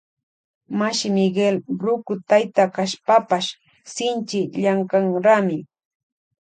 [0.77, 3.49] Mashi Miguel ruku tayta kashpapash
[3.93, 5.57] shinchi llankanrami.